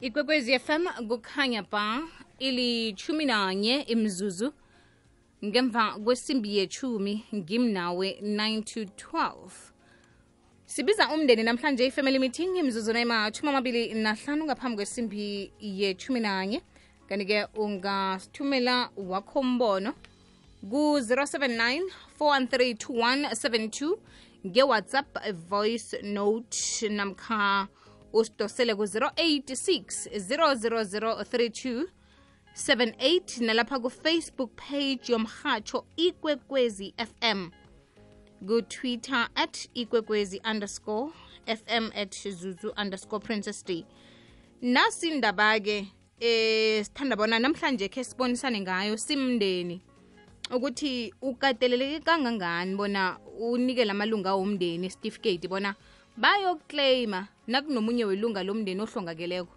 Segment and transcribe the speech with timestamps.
[0.00, 2.02] ikwekwezi fm kukhanya ba
[2.38, 4.52] ilithumi nanye imzuzu.
[5.44, 9.50] Ngemva kwesimbi yechumi ngimnawe 9 to 12
[10.66, 16.62] sibiza umndeni namhlanje i-family meeting imzuzwana ema-chumi amabili nahlanu ngaphambi kwesimbi yechumi nanye
[17.08, 19.94] kanti-ke ungasithumela wakho mbono
[20.70, 21.82] ku-079
[22.20, 23.96] 413
[24.46, 27.68] nge-whatsapp voice note namkha
[28.12, 31.86] usidosele ku-086 00032
[32.54, 37.50] 78 nalapha ku-facebook page yomhatsho ikwekwezi fm
[38.46, 41.12] ku-twitter at ikwekwezi underscore
[41.46, 43.84] fm at zuzu underscore princess day
[44.62, 45.86] nasi indaba-ke
[46.20, 49.82] eh sithanda bona namhlanje khe sibonisane ngayo simndeni
[50.56, 55.74] ukuthi ukateleleke kangangani bona unikele amalunga womndeni isitifiketi bona
[56.18, 59.54] bayokuclaima nakunomunye welunga lomndeni ohlongakeleko.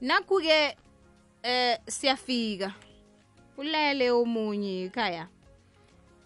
[0.00, 0.76] Nakhu-ke
[1.42, 2.74] eh siyafika.
[3.56, 5.28] Ulele omunye ekhaya.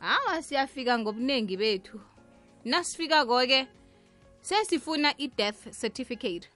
[0.01, 2.01] Hawa siyafika ngobuningi bethu.
[2.65, 3.67] Nasifika-ko-ke
[4.41, 6.49] sesifuna i-death certificate.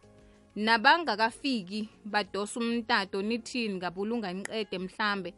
[0.56, 5.34] Nabangakafiki badosa umtato nithini ngabulunga niqede mhlambe.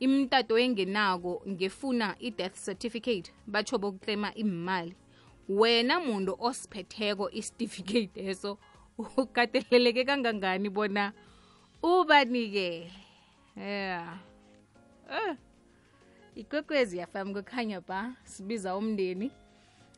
[0.00, 4.94] Imtato engenako ngefuna i-death certificate batsho bokuklema imali.
[5.48, 8.58] Wena muntu osiphetheko isitifikate eso
[9.16, 11.12] ukateleleke kangangani bona
[11.82, 12.90] ubanikele?
[13.56, 14.18] Yeah.
[15.10, 15.36] Eh.
[16.34, 19.30] Ikwekwezi yafam kukhanya ba sibiza umndeni.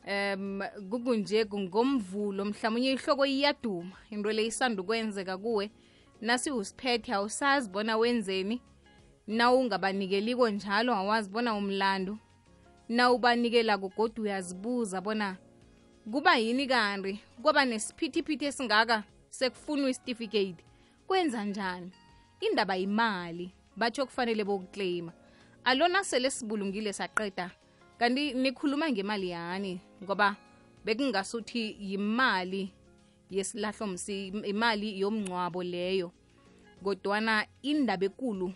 [0.07, 5.71] Um kukunje kungomvulo mhlawumunye ihloko iyaduma into le isanda ukwenzeka kuwe.
[6.21, 8.61] Nasi usiphethe awusazi bona wenzeni
[9.27, 12.17] na ungabanikeliko njalo awazi bona umlandu
[12.89, 15.37] na ubanikelako kodwa uyazibuza bona
[16.11, 17.19] kuba yini kanti?
[17.41, 20.63] Kwaba nesiphithiphithi esingaka sekufunwa isitifiketi?
[21.07, 21.91] Kwenza njani?
[22.39, 25.13] Indaba yimali batsho kufanele bokuclaima
[25.63, 27.51] alona sele sibulungile saqeda
[27.99, 29.81] kanti nikhuluma ngemali yani?
[30.03, 30.35] Ngoba
[30.85, 32.73] bekungasuthi yimali
[33.29, 36.11] yesilahlo msi imali yomngcwabo leyo.
[36.83, 38.53] Kodwana indaba ekulu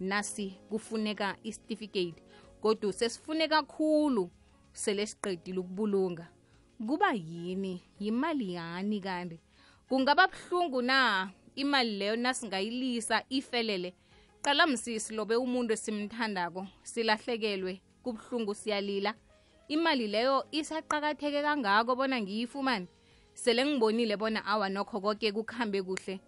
[0.00, 2.22] nasi kufuneka isitifiketi
[2.62, 4.30] kodwa sesifuneka kakhulu
[4.72, 6.28] sele siqedile ukubulunga.
[6.86, 7.82] Kuba yini?
[8.00, 9.40] Yimali yani kanti?
[9.88, 11.30] Kungaba buhlungu na?
[11.54, 13.94] Imali leyo nasingayilisa ifelele.
[14.42, 19.14] Qala msisi lobe umuntu esimthandako silahlekelwe kubuhlungu siyalila.
[19.68, 22.86] Imali leyo isaqakatheke kangako bona ngiyifumane?
[23.34, 26.20] Sele ngibonile bona awa nokho konke kukuhambe kuhle.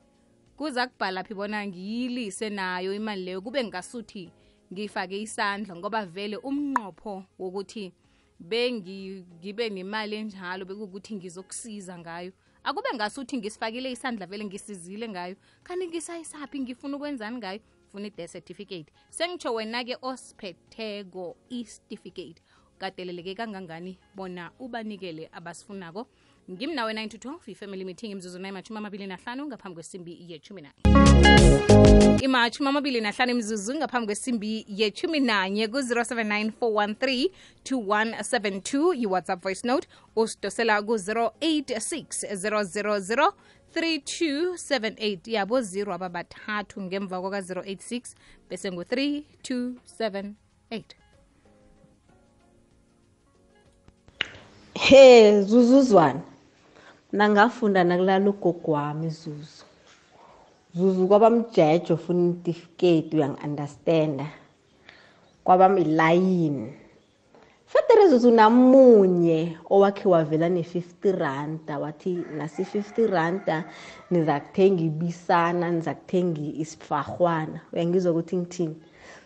[0.56, 3.40] Kuza kubhala phi bona ngiyilise nayo imali leyo?
[3.40, 4.30] Kube ngasuthi
[4.72, 7.92] ngifake isandla ngoba vele umnqopho wokuthi
[8.40, 12.32] bengibe nemali enjalo bekukuthi ngizokusiza ngayo.
[12.64, 15.36] Akube ngasuthi ngisifakile isandla vele ngisizile ngayo.
[15.62, 17.60] Kanti ngisayisaphi ngifuna ukwenzani ngayo?
[17.92, 18.92] Funa i-death certificate.
[19.10, 22.42] Sengitsho wena-ke osiphetheko isitifikate
[22.78, 23.98] kateleleke kangangani?
[24.14, 26.06] Bona ubanikele abasifunako.
[26.50, 31.71] Ngimnawe 9 to 12 i-family meeting imzuzu nayimathumi amabili nahlanu ngaphambi kwesimbi yechumi nanye
[32.20, 37.30] imachumi amabili nahlanu imzuzu ngaphambi kwesimbi yethumi nanye ku-079 413
[37.64, 43.32] 2172 yi-whatsapp voice note usidosela ku-086 000
[43.74, 48.02] 3278 yabo 0 ababathathu ngemva kwaka-086
[48.48, 50.82] bese ngu-3278
[54.74, 56.20] he zuzuzwana
[57.12, 59.64] nangafunda nakulala ugogo wami zuzu
[60.74, 64.26] zuzu kwabamjejo funa itifiketi uyangi-understanda
[65.44, 66.72] kwabamilayini
[67.66, 73.64] federe zuzu namunye owakhe wavela ne-50 randa wathi nasi-50 randa
[74.10, 78.76] niza kuthenga ibisana niza kuthenga isifahwana uyangizwa ukuthi ngithini?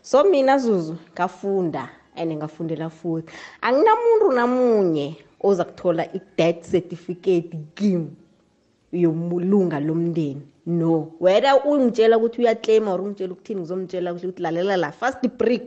[0.02, 3.32] So mina zuzu ngafunda and ngafundela futhi.
[3.60, 8.10] Anginamuntu namunye oza kuthola i-death certificate kim
[8.92, 10.42] yomlunga lomndeni.
[10.66, 11.16] No.
[11.20, 15.62] Wena ungitshela ukuthi uyaclaima or ungitshela ukuthini ngizomtshela ukuthi lalela la first break.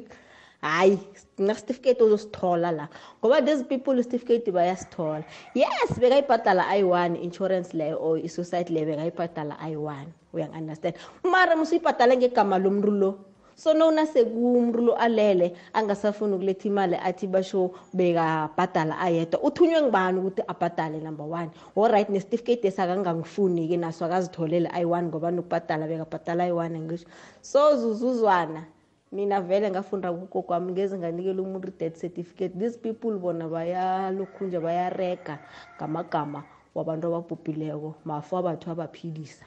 [0.62, 1.00] Hayi
[1.42, 2.88] ngesitifiketi ozosithola la.
[3.22, 5.24] Ngoba these people isitifiketi bayasithola.
[5.56, 12.92] Yes bekayibhadala i-one insurance leyo or i-society leyo bekayibhadala i-one uyang-understand mara musuyibhadale ngegama lomntu
[12.92, 13.12] lo
[13.60, 19.44] so nowuna sekumntu lo alele angasafuni ukuletha imali athi basho bekabhadala ayedwa.
[19.44, 21.50] Uthunywe ngibani ukuthi abhadale number one?
[21.76, 27.08] Allright nesitifiketi esakangangifuni-ke naso akazitholele i-one ngoba nokubhadala bekabhadala i-one ngisho
[27.42, 28.64] so zuzuzwana
[29.12, 32.54] mina vele ngafunda kugogo wami ngeze nganikela umuntu i-death certificate.
[32.60, 35.40] These people bona bayalokhunja bayarega
[35.76, 36.44] ngamagama
[36.76, 39.46] wabantu ababhubhileko mafu abathu abaphilisa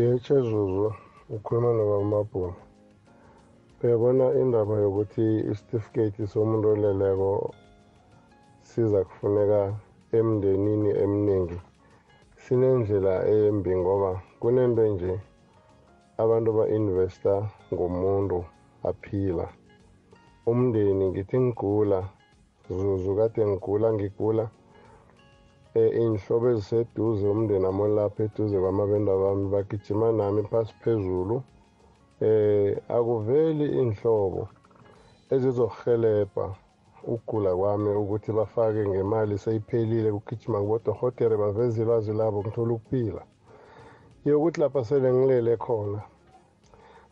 [0.00, 0.88] yetshe zuzu
[1.36, 2.54] ukhuluma nobamabhulu
[3.82, 7.30] uyabona indaba yokuthi isitifiketi somuntu oleleko
[8.68, 9.60] siza kufuneka
[10.18, 11.58] emndenini eminingi
[12.42, 14.10] sinendlela embi ngoba
[14.40, 15.12] kunento nje
[16.22, 17.34] abantu ba-investa
[17.72, 18.38] ngomuntu
[18.88, 19.46] aphila.
[20.50, 22.00] Umndeni ngithi ngigula
[22.76, 24.44] zuzu kade ngigula ngigula.
[25.74, 31.36] Um iy'nhlobo eziseduze umndeni amolapha eduze kwamabenda bami bagijima nami phasi phezulu.
[32.20, 34.42] Um akuveli iy'nhlobo
[35.34, 36.46] ezizohelebha
[37.14, 43.22] ukugula kwami ukuthi bafake ngemali seyiphelile kugijima kubodohotere baveze ilwazi labo ngithola ukuphila.
[44.24, 46.00] Yokuthi lapha sele ngilele khona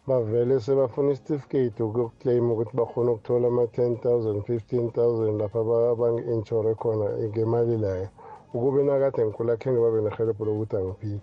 [0.06, 5.60] bavele sebafuna isitifiketi ukuyokuclaim ukuthi bakhona ukuthola ama-ten thousand fifteen thousand lapha
[6.00, 8.08] bangi-inshore khona ngemali leyo.
[8.54, 11.20] Ukube nakade ngikhula khenge babe nehelebho lokuthi angiphile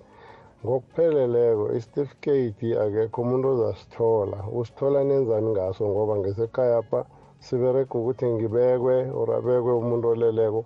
[0.63, 4.37] ngokupheleleko isitifiketi akekho umuntu ozasithola.
[4.59, 5.81] Usithola nenzani ngaso?
[5.91, 6.99] Ngoba ngesekhaya pha
[7.45, 10.61] siberega ukuthi ngibekwe or abekwe umuntu oleleko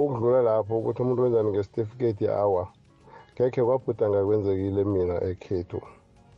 [0.00, 2.64] ukudlula lapho ukuthi umuntu wenzani ngesitifiketi awa
[3.32, 5.80] ngekhe kwabhuda ngakwenzekile mina ekhethu.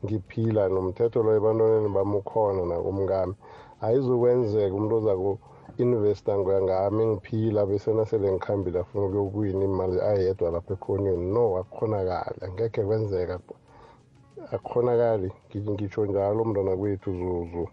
[0.05, 3.35] Ngiphila nomthetho lo ebantwaneni bami ukhona nakumkami
[3.85, 5.13] ayizukwenzeka umuntu oza
[5.73, 12.83] ku-investa ngami ngiphila bese nasele ngikhambile afuna ukuyokuwina imali ayedwa lapha ekhoneni no akukhonakali angekhe
[12.85, 13.41] kwenzeka.
[14.55, 17.65] Akukhonakali ngitsho njalo mntwana kwethu zuzu.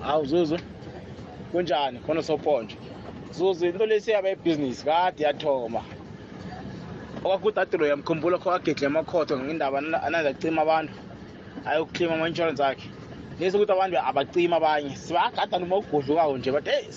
[0.00, 0.56] Hawu zuzu
[1.52, 1.98] kunjani?
[1.98, 2.76] Khona soponje
[3.32, 5.82] zuzu into lesiyaba ibhizinisi kade yathoma.
[7.24, 10.92] Okwakudadelo yamkhumbula kho agedle amakhotho ngendaba anazacima abantu
[11.66, 12.88] ayokuklima ama-insurance akhe
[13.42, 16.90] lesi ukuthi abantu abacima abanye sibagada noma ukugudlukako nje bathi eyi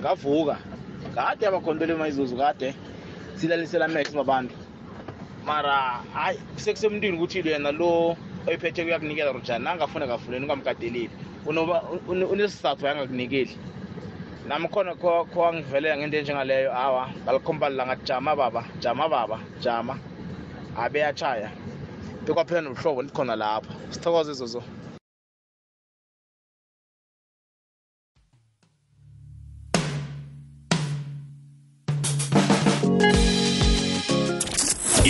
[0.00, 0.56] ngavuka
[1.14, 2.74] kade yabakhondole mayizuzu kade
[3.36, 4.54] silalisela max babantu
[5.44, 8.16] mara hayi sekusemntwini ukuthi yena lo
[8.46, 11.10] oyiphethe kuyakunikela rojani nangafuna kafuleni ungamkadeleli.
[12.32, 13.56] Unesizathu yangakunikeli.
[14.48, 19.98] Nami khona kwangivelela ngento enjengaleyo awa ngalikhomba langa jama baba jama baba jama.
[20.76, 21.50] Abeyatshaya
[22.24, 23.72] bekwaphela nobuhlobo ndikhona lapha.
[23.90, 24.62] Sithokoze zozo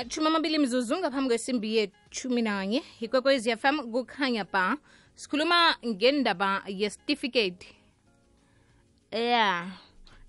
[0.00, 2.82] Imatshumi amabili mzuzu ngaphambi kwesimbi yethumi nanye.
[3.00, 4.76] Ikwekwezi fm kukhanya ba
[5.14, 7.76] sikhuluma ngendaba yesitifiketi.
[9.10, 9.66] Ya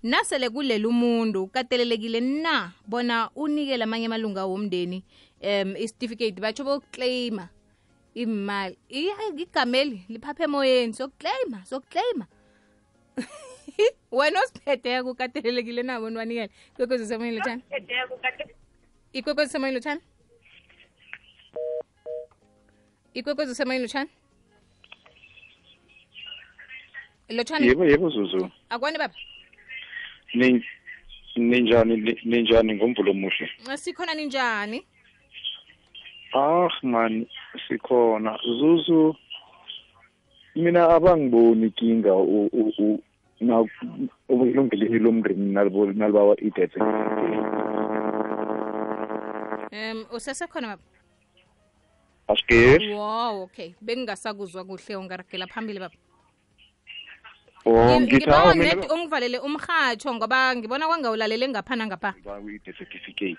[0.02, 5.04] nasele kulela umuntu katelelekile na bona unikele amanye amalunga womndeni
[5.40, 6.40] um isitifiketi?
[6.40, 7.48] Batsho bokuclaima
[8.14, 8.78] imali.
[8.88, 10.92] Igameli liphapha emoyeni.
[10.92, 12.26] Sokuclaima sokuclaima
[14.12, 16.50] wena osiphetheko ukatelelekile na bona wanikele?
[16.78, 17.62] Lotshani
[19.12, 20.00] ikwekwezi semoyeni lotshani
[23.14, 24.10] ikwekwezi semoyeni lotshani
[27.28, 28.50] lotshani yebo yebo zuzu.
[28.70, 29.14] Akwani baba?
[31.36, 33.48] Ninjani ni- ninjani ngomvulo omuhle?
[33.76, 34.86] Sikhona ninjani?
[36.34, 37.26] Ah man
[37.68, 38.38] sikhona.
[38.44, 39.16] Zuzu
[40.56, 43.02] mina abangiboni inkinga u- u- u-
[43.40, 43.64] na-
[44.28, 45.52] elungelweni lomndeni
[45.94, 46.76] nalibawa i-death
[49.72, 50.82] um usesekhona baba
[52.28, 53.74] asikeri wow okay.
[53.80, 55.96] Bengingasakuzwa kuhle ungaragela phambili baba
[57.64, 58.52] oh ngibawa
[58.94, 62.12] ungivalele umrhatsho ngoba ngibona kwangawulalele ngapha nangapha.
[62.12, 63.38] Ngibawa i-death certificate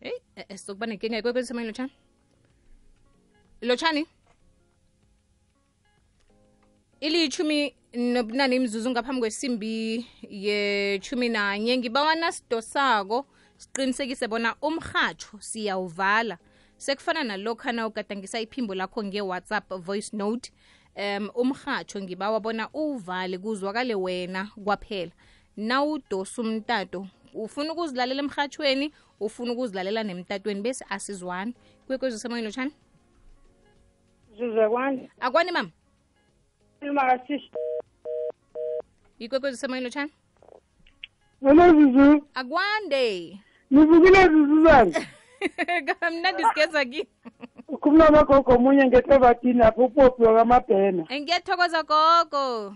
[0.00, 1.92] heyi sizokuba nenkinga ikwekwezi semoyeni lotshani?
[3.60, 4.06] Lotshani?
[7.00, 13.26] Iliyithumi nobunane imzuzu ngaphambi kwesimbi yechumi nanye ngibawa nasidosako
[13.56, 16.38] siqinisekise bona umrhatsho siyawuvala.
[16.76, 20.52] Sekufana nalokhana ugadangisa iphimbo lakho nge-whatsapp voice note
[20.96, 25.12] um umrhatsho ngibawa bona uwuvale kuzwakale wena kwaphela.
[25.56, 31.54] Nawudosa umtato ufuna ukuzilalela emrhatshweni ufuna ukuzilalela nemtatweni bese asizwani.
[31.86, 32.72] Kwekwezi semoyeni lotshani
[34.70, 35.10] kwani?
[35.20, 35.70] akwani mama.
[36.80, 37.50] Kasisi
[39.18, 40.12] ikwekwezi usemoyeni lotshani
[41.42, 43.38] wena zizu akwande
[43.70, 45.08] nivukile zizu zanje
[45.86, 47.08] kamnandi sigeza kini
[47.80, 52.74] kunabagogo omunye ngesebatini apho upopi wakamabhena ngiyathokoza gogo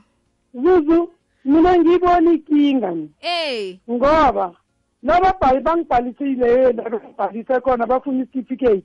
[0.54, 1.12] zuzu
[1.44, 4.54] mina ngiyibona ikinga ey ngoba
[5.02, 8.82] nababhali bangibhalisile yena bebabhalise khona bafuna isitifikate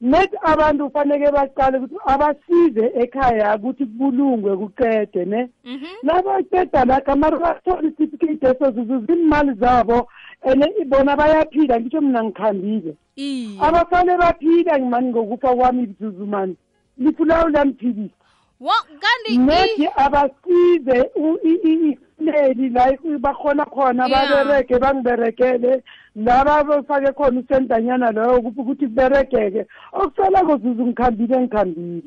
[0.00, 5.48] net abantu kufaneke baqale ukuthi abasize ekhaya ukuthi kubulungwe kuqede ne?
[5.64, 5.86] Mhm.
[6.02, 10.08] Nabaqeda lakho amari bathola i-certificate esozuzu zimali zabo
[10.42, 12.96] and bona bayaphila ngisho mina ngikhambile.
[13.16, 13.58] Iye.
[13.60, 16.56] Abafane baphila ngimani ngokufa kwami izuzu mani?
[16.98, 18.14] Lifulawo lamphilisa
[18.60, 21.10] wo kanti i- nethi abasize
[22.20, 24.28] ifuleli la bakhona khona Yeah.
[24.44, 25.82] babereke bangiberekele
[26.16, 29.66] laba bafake khona usentanyana loyo ukuthi kuberegeke.
[29.92, 32.02] Okusalako zuzu ngikhambile ngikhambile.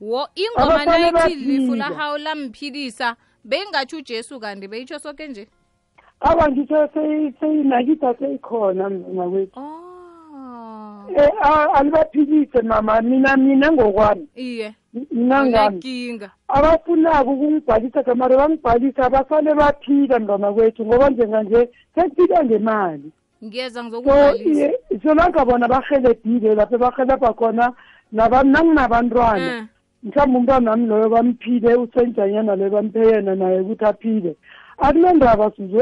[0.00, 1.88] Wo ingoma Abafana nayithi lifu baphila.
[1.88, 3.16] lahawu lamphilisa.
[3.44, 5.48] Beyingatsho ujesu kanti beyitsho soke nje?
[6.20, 9.26] Awa ngitsho seyi- seyinakitha seyikhona mna
[10.52, 13.02] kwethu oh um alibaphilise mama.
[13.02, 14.26] Mina mina ngokwami.
[14.36, 14.74] Iye.
[15.10, 15.68] Mina ngami.
[15.68, 23.10] Unenkinga abafunako ukungibhalisa gamare bangibhalisa abafane baphila mntwana kwethu ngoba njenganje sekuphila ngemali.
[23.44, 24.50] Ngiyeza so ngizokubhalisa.
[24.50, 27.72] iye, solanga bona bahelebhile lapho bahelebha khona
[28.12, 29.64] naba- nanginabantwana Eh,
[30.02, 34.36] mhlawumbe umntwana wami loyo bamphile usenjanyana loyo bamphe yena naye ukuthi aphile.
[34.82, 35.78] Akunendaba suzu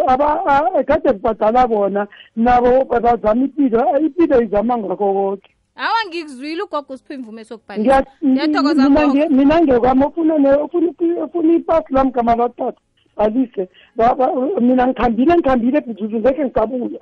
[0.86, 7.44] kade kubhadala bona nabo bazama impilo impilo izama ngakho konke awa ngikuzwile ugogo usipho imvume
[7.44, 7.82] sokubhalisa.
[7.82, 9.14] Ngiya- ngiyathokoza mina gogo.
[9.18, 12.80] nge- mina ngekwami ofuna ne- ofuna ipi- ofuna ipasi lami gama latata
[13.16, 13.68] balise.
[13.96, 17.00] Ba- ba- mina ngikhambile ngikhambile bhuzuzu ngekhe ngisabuya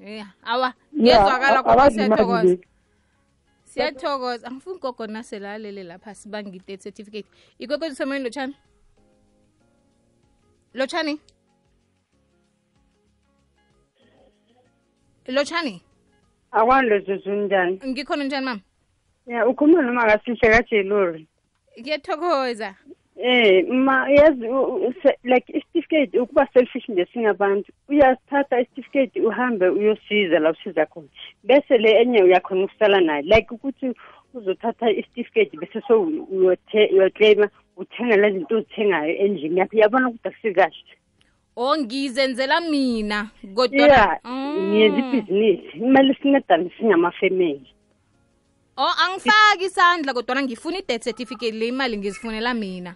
[0.00, 2.42] ya awa Ya, ngezwakala a- gogo abazi imali siyathokoza.
[2.44, 2.58] le.
[3.64, 4.46] siyathokoza.
[4.46, 7.28] Angifuni gogo naselalele lapha sibangi i-death certificate
[7.58, 8.54] ikwekwezi semoyeni lotshani
[10.74, 11.20] lotshani
[15.28, 15.82] lotshani
[16.52, 17.80] akwandle zuzu njani?
[17.86, 18.60] Ngikhona njani mama?
[19.26, 21.26] Ya ukhuluma noma kasihle kajelori.
[21.80, 22.74] Ngiyathokoza.
[23.16, 24.46] Eh ma yazi
[25.24, 31.08] like isitifiketi ukuba selfish nje singabantu uyasithatha isitifiketi uhambe uyosiza la usiza khona.
[31.44, 33.22] Bese le enye uyakhona ukusala naye.
[33.22, 33.94] Like ukuthi
[34.34, 36.00] uzothatha isitifiketi bese so
[36.90, 37.48] uyoclaima
[37.80, 40.94] uthenga lezinto zinto ozithengayo endlini yakho uyabona ukuthi akusikahle.
[41.56, 44.68] O ngizenzela mina kodwa Mm.
[44.68, 45.78] ngiyenza ibhizinisi.
[45.78, 47.68] Kumele sincedane singamafemeli.
[48.76, 52.94] O angifaki isandla kodwana ngifuna i-death certificate le imali ngizifunela mina.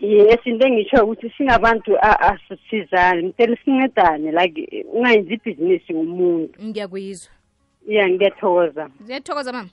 [0.00, 6.62] Yes into engisho ukuthi singabantu asisizane mtele sincedane like ungayenzi ibhizinisi ngomuntu.
[6.62, 7.32] Ngiyakuyizwa
[7.86, 8.90] ya ngiyathokoza.
[9.02, 9.70] Ngiyathokoza mama.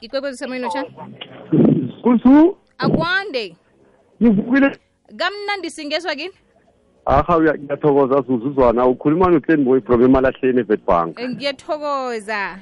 [0.00, 0.44] Ikwekwezi
[2.04, 3.56] lotshani kusu akwande.
[4.22, 4.76] Ngivukile
[5.16, 6.32] kamnandi singezwa kini?
[7.06, 8.86] Aha uya- ngiyathokoza zuzuzwana.
[8.86, 12.58] Ukhuluma nohleni boy from emalahleni evetbank Eh, ngiyathokoza.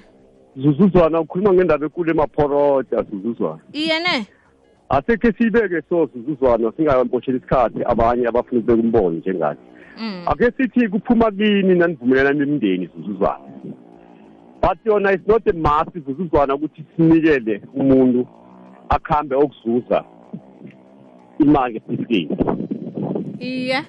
[0.56, 3.60] Zuzuzwana ukhuluma ngendaba ekulu emaphorota zuzuzwana.
[3.72, 4.26] Iye ne?
[4.88, 9.58] Asekhe siyibeke so zuzuzwana singabosheli isikhathi abanye abafuna ukubeka umbono njengani
[9.98, 10.22] Mm.
[10.26, 13.44] ake sithi kuphuma kini nanivumelana nemindeni zuzuzwana.
[14.62, 18.26] But yona is not a must zuzuzwana ukuthi sinikele umuntu
[18.88, 20.04] akuhambe okuzuza
[21.38, 22.36] imali ngesitifiketi
[23.42, 23.84] iye.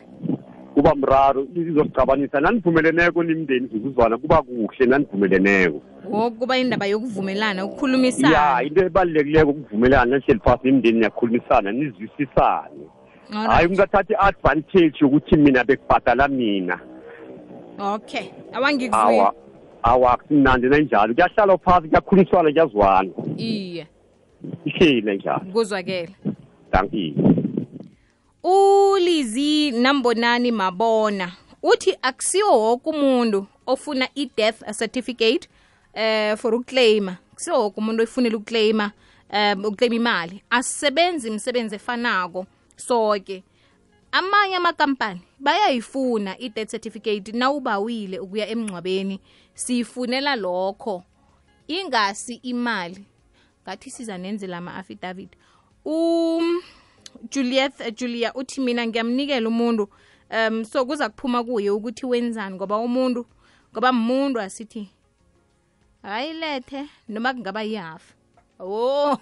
[0.73, 2.39] Kuba mraro izosicabanisa.
[2.41, 5.81] Nanivumeleneko nimndeni zuzuzwana kuba kuhle nanivumeleneko.
[6.09, 12.85] Wokuba indaba yokuvumelana ya ukukhulumisana into ebalulekileko ukuvumelana nanihleli phasi imndeni niyakhulumisana nizwisisane.
[13.29, 13.69] Hayi Alright.
[13.69, 16.79] ungathatha i-advantage yokuthi mina bekubhadala mina.
[17.79, 18.25] Okay.
[18.53, 19.19] Awangikuzwile.
[19.19, 19.33] Awa
[19.83, 23.09] awa akusimnandi nanjalo kuyahlalwa phasi kuyakhulumiswana kuyazwana.
[23.37, 23.87] Iye.
[24.65, 26.15] Ihleli njalo kuzwakele
[26.71, 27.15] danki
[28.43, 31.31] ulizi nambonani mabona.
[31.63, 35.49] Uthi akusiwo woke umuntu ofuna i-death certificate
[35.93, 38.91] eh for ukuclaima kusiwo woke umuntu oyifunela ukuclaima
[39.33, 40.43] um ukuclaima imali.
[40.49, 42.45] Asisebenzi imisebenzi efanako
[42.75, 43.43] soke.
[44.11, 49.19] Amanye amakampani bayayifuna i-death certificate nawubawile ukuya emngcwabeni.
[49.53, 51.03] Siyifunela lokho.
[51.67, 53.05] Ingasi imali
[53.63, 55.31] ngathi siza nenze lama affidavit
[55.85, 56.41] u
[57.31, 59.89] Juliet uh, Julia uthi mina ngiyamnikela umuntu
[60.29, 63.25] um so kuza kuphuma kuye ukuthi wenzani ngoba umuntu
[63.71, 64.89] ngoba umuntu asithi
[66.03, 68.13] ayilethe noma kungaba yihafu
[68.59, 69.17] oh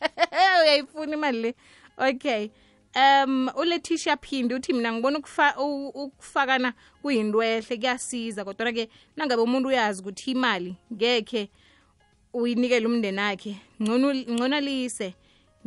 [0.62, 1.54] uyayifuna imali le?
[1.96, 2.50] Okay.
[2.96, 5.56] Um uletisha phindi uthi mina ngibona ukufa-
[5.94, 6.72] ukufakana
[7.02, 11.50] kuyinto ehle kuyasiza kodwa ke nangabe umuntu uyazi ukuthi imali ngekhe
[12.34, 15.14] uyinikele umndeni akhe ngcono lise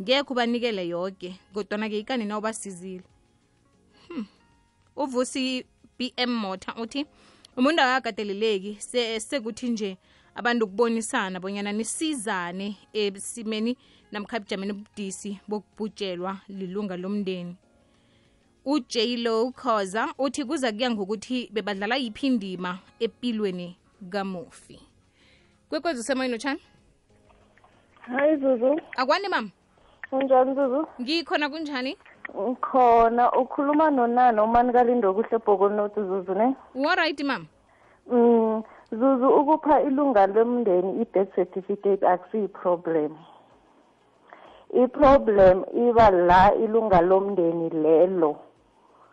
[0.00, 3.04] ngekhe ubanikele yoke kodwana ke ikani na ubasizile.
[4.08, 4.26] Hmm.
[4.96, 5.64] uvusi
[5.98, 7.06] bm motor uthi
[7.56, 9.96] umuntu akakateleleki se- sekuthi nje
[10.34, 13.76] abantu kubonisana bonyana nisizane esimeni
[14.12, 17.56] namkhabujameni ubudisi bokubhujelwa lilunga lomndeni.
[18.64, 23.76] Uj lo khoza uthi kuza kuya ngokuthi bebadlala yiphi indima empilweni
[24.10, 24.78] kamufi
[25.68, 26.60] kwekwezi usemoyeni lotshani
[28.00, 28.80] hayi zuzu.
[28.96, 29.48] Akwani mama
[30.12, 30.86] unjani zuzu?
[31.00, 31.96] Ngikhona kunjani?
[32.60, 36.56] Khona ukhuluma nonana umani kalindo kuhle ebhokolinothi zuzu ne?
[36.74, 37.46] Waright mama
[38.10, 43.12] um zuzu ukupha ilunga lomndeni i-death certificate akusiyi-problem.
[44.74, 48.36] I-problem iba la ilunga lomndeni lelo.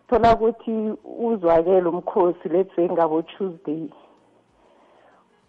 [0.10, 3.90] Thola ukuthi uzwakele umkhosi let's say ngabo-tuesday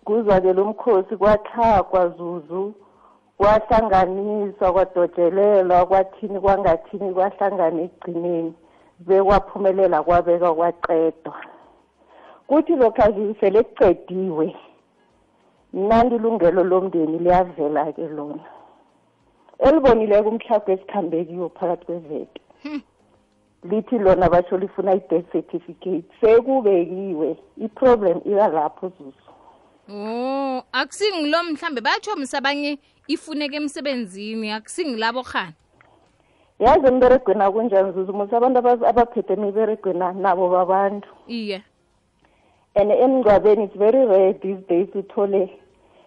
[0.07, 2.63] kuzwakele umkhosi kwatlhagwa zuzu
[3.39, 8.53] kwahlanganiswa kwadojelelwa kwathini kwangathini kwahlangana ekugcineni
[9.07, 11.37] bekwaphumelela kwabeka kwaqedwa.
[12.49, 14.47] Kuthi lokhu sele kucediwe
[15.75, 18.47] mnandi ilungelo lomndeni liyavela-ke lona.
[19.67, 22.41] Elibonileko umhlago esikhambe kiwo phakathi kweveke
[23.71, 29.26] lithi lona basho lifuna i-death certificate sekubekiwe i-problem iba lapho zuzu
[29.89, 32.79] oh akusingilo mhlambe batsho msabanye
[33.09, 35.55] ifuneka emsebenzini akusingilabo khani
[36.59, 41.09] yazi emberegweni akunjani zuzu musa abantu abaphethe emiberegweni nabo babantu.
[41.29, 41.63] Iye.
[42.75, 45.51] And emngcwabeni it's very rare these days uthole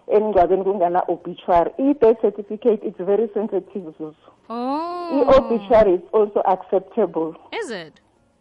[0.08, 4.16] emngcwabeni kungana obituary i-death certificate it's very sensitive zuzu.
[4.50, 5.22] Oh.
[5.22, 7.36] I-obituary is also acceptable.
[7.52, 7.94] Is it?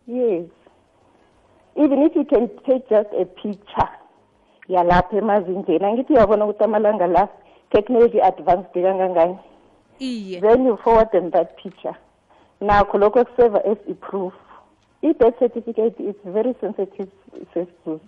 [0.06, 0.48] Yes.
[1.76, 3.88] Even if you can take just a picture
[4.68, 7.28] yalapha emazinjeni angithi uyabona ukuthi amalanga la
[7.70, 9.38] technology advanced kangangani?
[10.00, 10.40] Iye.
[10.40, 11.96] Then you forward them that picture
[12.60, 14.32] nakho lokho kuseva as i-proof
[15.02, 17.08] i-death certificate is very sensitive
[17.54, 18.00] sesizuzu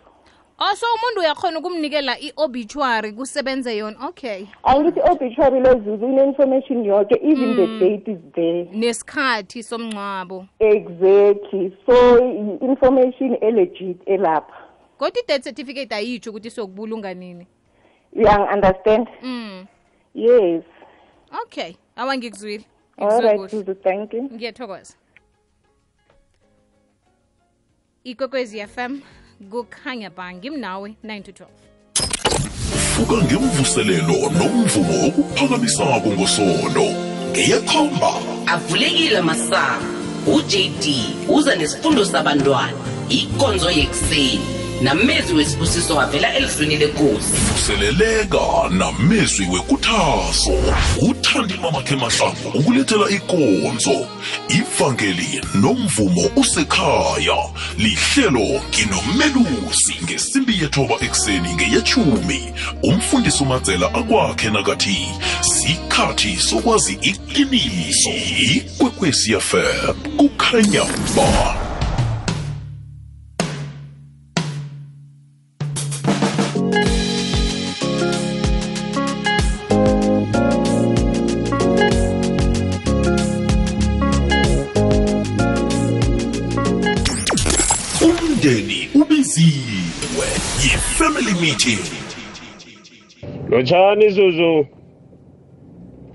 [0.58, 4.08] oh so umuntu uyakhona ukumnikela i-obituary kusebenze yona?
[4.08, 4.46] Okay.
[4.62, 8.64] Angithi obituary lezuzu ine-information yoke even the date is there.
[8.64, 10.46] Nesikhathi somngcwabo.
[10.58, 11.76] Exactly.
[11.86, 14.59] So i-information elegit elapha
[15.00, 17.46] kodwa i-death certificate ayitsho ukuthi sokubulunga nini?
[18.12, 19.66] Uyang-understand mm.
[20.14, 20.64] Yes.
[21.42, 22.64] Okay awa ngikuzwile.
[22.98, 23.74] All right kuhle.
[23.74, 24.22] thank you.
[24.22, 24.94] Ngiyathokoza.
[28.04, 29.00] Ikwekwezi fm
[29.50, 31.48] kukhanya ba ngimnawe 9 to 12
[32.96, 36.84] vuka ngemvuselelo nomvumo okuphakamisako ngosono
[37.30, 38.12] ngeyekhomba.
[38.46, 40.84] Avulekile masango ujd
[41.28, 42.72] uza nesifundo sabantwana.
[43.08, 47.32] Ikonzo yekuseni namezi wesibusiso avela elizweni lenkosi.
[47.52, 48.38] Vuseleleka
[48.70, 50.52] namezwi wekuthaso.
[51.00, 54.06] Uthandi mamakhe mahlangu ukulethela ikonzo.
[54.48, 57.36] Ivangeli nomvumo usekhaya.
[57.78, 65.08] Lihlelo nginomelusi ngesimbi yethoba ekuseni ngeyechumi umfundisi umadzela akwakhe nakathi
[65.40, 68.10] sikhathi sokwazi iqiniso.
[68.54, 70.84] Ikwekwesiyafem kukhanya
[71.16, 71.69] ba.
[93.50, 94.66] Lotshani zuzu?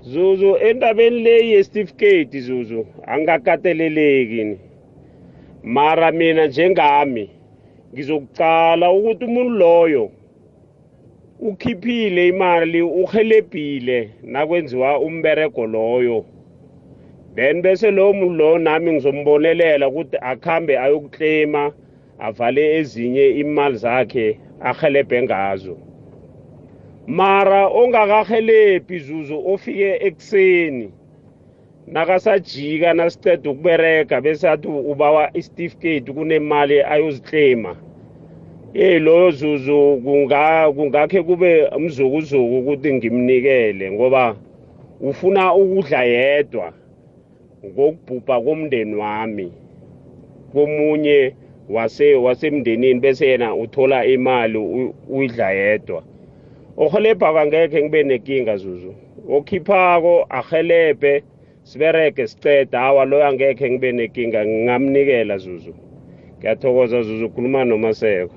[0.02, 4.58] Zuzu endabeni leyi yesitifiketi zuzu angakateleleki
[5.62, 7.30] mara mina njengami
[7.92, 10.10] ngizokucala ukuthi umuntu loyo
[11.40, 16.24] ukhiphile imali uhelebhile nakwenziwa umberego loyo.
[17.34, 21.72] Then bese lowo muntu loyo nami ngizombonelela ukuthi akhambe ayokuklema
[22.18, 25.85] avale ezinye imali zakhe ahelebhe ngazo.
[27.06, 30.90] Mara ongakahelebhi zuzu ofike ekuseni.
[31.86, 37.76] Nakasajika nasiceda ukubereka bese athi ubawa isitifiketi kunemali ayoziklema.
[38.74, 44.36] Yeyi loyo zuzu kunga- kungakhe kube mzukuzuku ukuthi ngimnikele ngoba
[45.00, 46.72] ufuna ukudla yedwa
[47.66, 49.52] ngokubhubha komndeni wami.
[50.52, 51.34] Komunye
[51.70, 54.58] wase wasemndenini bese yena uthola imali
[55.08, 56.02] uyidla yedwa.
[56.76, 58.94] Ohelebha kangekhe ngibe nenkinga zuzu.
[59.36, 61.22] Okhiphako ahelebhe
[61.68, 65.74] siberege siceda hawa loyo angekhe ngibe nenkinga ngingamnikela zuzu.
[66.38, 68.34] Ngiyathokoza zuzu khuluma nomaseko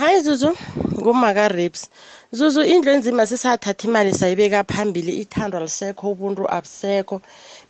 [0.00, 0.56] hayi zuzu
[1.00, 1.90] ngumaka rapes
[2.32, 7.20] zuzu indlu enzima sisathatha imali sayibeka phambili ithando alisekho ubuntu abusekho.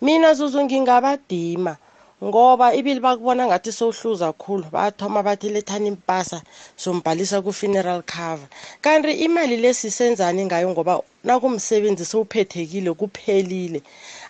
[0.03, 1.77] Mina zuzu ngingabadima.
[2.25, 6.43] Ngoba ibili bakubona ngathi sowuhluza khulu bathoma bathi lethani impasa
[6.77, 8.49] sombhalisa ku-funeral cover.
[8.85, 13.81] Kanti imali lesisenzani ngayo ngoba nakumsebenzi sowuphethekile kuphelile.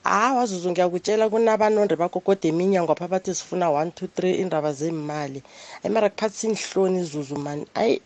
[0.05, 5.42] Hawa zuzu ngiyakutshela kunabanonde bagogoda eminyango apha bathi sifuna one two three iindaba zemali
[5.83, 8.00] ayi mara kuphathisa iinhloni zuzu mani ayi.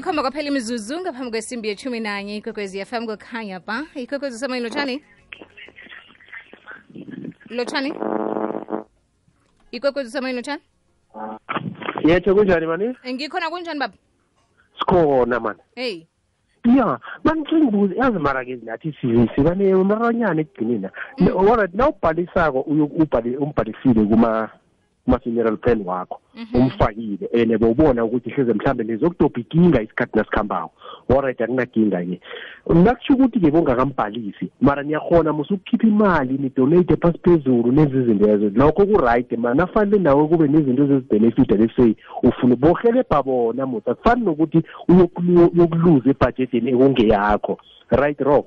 [0.00, 5.04] Ilikhomba kwaphela imizuzu ngaphambi kwesimbi yeshumi nanye ikwekwezi fm kokhanya ba ikwekwezi usemoyeni lotshani?
[7.50, 7.94] Lotshani?
[9.70, 10.62] Ikwekwezi usemoyeni lotshani?
[12.04, 12.96] Yetho kunjani mani?
[13.12, 13.94] Ngikhona kunjani baba?
[14.78, 15.58] Sikhona mani.
[15.74, 16.06] Hey.
[16.64, 18.96] Ya mangicingibuze yazi mara ke nathi
[19.36, 21.88] sibanemaranyana ekugcinina alright na?
[21.88, 24.50] Ubhalisako umbhalisile kuma
[25.10, 26.20] kuma-funeral plan wakho.
[26.54, 30.70] Umfakile and bowubona ukuthi hleze mhlawumbe nizokudobha ikinga isikhathi nasikhambako
[31.08, 32.20] alright akunakinga-ke
[32.74, 39.32] nakusho ukuthi-ke bongakambhalisi mara niyakhona musukukhipha imali nidonate phasi phezulu nezi zinto ezo lokho ku-right
[39.38, 46.70] ma nafanele nawe kube nezinto ezezibhenefita lesey ufuna bohelebha bona musa kufani nokuthi uyokuluza ebhajedeni
[46.70, 47.58] ekungeyakho.
[47.90, 48.44] Right wrong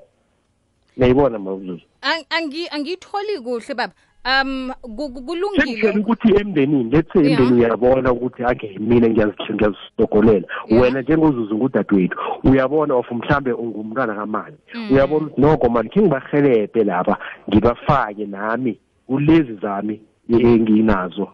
[0.98, 1.82] ngiyayibona mawuzuzu?
[2.02, 3.94] Ang- angi- angiyitholi kuhle baba.
[4.26, 10.48] Um ku- ku- kulungile ukuthi emndenini let's say emndeni uyabona ukuthi ake mina ngiyazi- ngiyazidogolela
[10.72, 14.56] wena njengozuzu ngudadewethu uyabona of mhlambe ungumntwana kamani
[14.92, 17.18] uyabona ukuthi noko mani khe ngibahelebhe lapha
[17.50, 21.28] ngibafake nami kulezi zami enginazo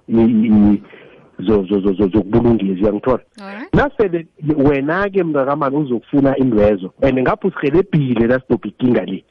[1.40, 3.24] zokubulungisa uyangithola?
[3.74, 9.24] Nasele wena-ke mntakamani uzokufuna indwezo and ngapho usihelebhile nasidobha ikinga le.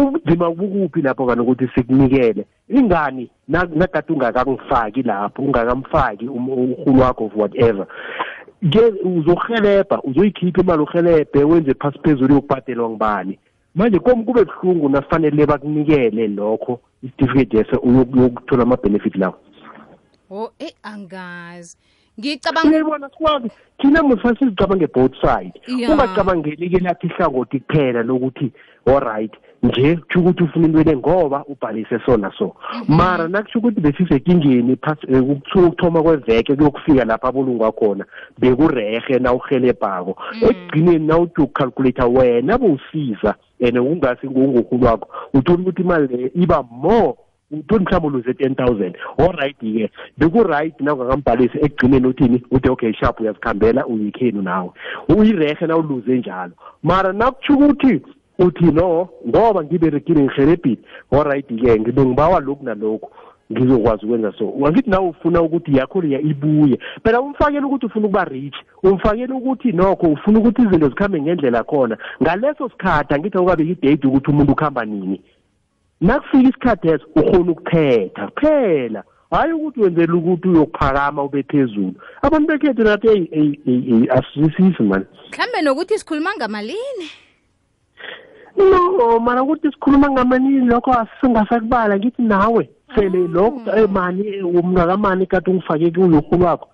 [0.00, 2.46] Ubunzima bukuphi lapho kanti ukuthi sikunikele?
[2.68, 3.30] Ingani?
[3.48, 7.86] Na- nagade ungakangifaki lapho ungakamfaki um- urhulu wakho of whatever.
[8.70, 13.38] Ke uzohelebha uzoyikhipha imali uhelebhe wenze phasi phezulu yokubhadelwa ngibani
[13.74, 19.34] manje kom kube buhlungu nafanele bakunikele lokho isitifiketi ese uyokuthola ama-benefit lawo.
[20.30, 21.76] Oh eyi angazi.
[22.20, 23.50] Ngicabanga uyayibona sikwazi.
[23.78, 25.52] Thina musase sicabange both side.
[25.66, 25.90] Ya.
[25.90, 28.52] ungacabangeli-ke lathi ihlangothi kuphela lokuthi
[28.86, 32.56] alright nje kusho ukuthi ufuna intwele ngoba ubhalise so na so.
[32.88, 38.04] Mara nakusho ukuthi besisekingeni eh, ukuthu- ukuthoma kweveke kuyokufika lapha abulungwa khona
[38.38, 46.06] bekurehe na uhelebhako ekugcineni nawuthi ukucalculata wena bowusiza and kungasi ngungurhulu wakho uthola ukuthi imali
[46.06, 47.14] leyo iba more
[47.50, 48.96] uthoni mhlawumbe uluze ten thousand.
[49.18, 54.70] Alright-ke beku-right nawungakambhalisi ekugcineni uthini uthi okay sharp uyazikhambela uyikhenu nawe.
[55.08, 56.52] Uyirehe nawuluze njalo.
[56.82, 58.00] Mara nakutsho ukuthi
[58.38, 60.78] uthi no ngoba ngiberegile ngihelebhile
[61.10, 63.10] alright-ke ngibe ngibawa lokhu nalokhu.
[63.52, 64.52] Ngizokwazi ukwenza so.
[64.66, 66.78] Angithi nawe ufuna ukuthi yakho leya ibuye.
[67.04, 68.54] Phela umfakele ukuthi ufuna ukuba rich.
[68.82, 71.98] Umfakele ukuthi nokho ufuna ukuthi izinto zikhambe ngendlela khona.
[72.22, 75.20] Ngaleso sikhathi angithi awukabeki idate ukuthi umuntu ukuhamba nini.
[76.00, 79.04] Nakufika isikhathi eso ukhona ukuphetha kuphela.
[79.30, 81.94] Hhayi ukuthi wenzela ukuthi uyokuphakama ube phezulu.
[82.22, 87.06] Abantu bekhethu nathi eyi eyi eyi eyi asizwisisi mani mhlambe nokuthi sikhuluma ngamalini?
[88.56, 91.96] No mara ukuthi sikhuluma ngamanini lokho asingasakubala.
[91.98, 96.68] Ngithi nawe sele lokho eh, mani umnakamani kade ungifake kuyorhulu wakho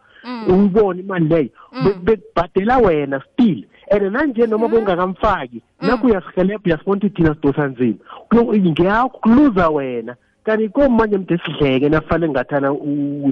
[0.49, 1.49] uyibone imali leyo.
[1.85, 3.65] Be- bekubhadela wena still.
[3.91, 7.99] And nanje noma bungakamfaki nakho uyasihelebha uyasibona ukuthi thina sidosa nzima.
[8.35, 10.17] Ngeyakho kuluza wena.
[10.45, 12.77] Kanti komanje mde sidleke nafanele ngathana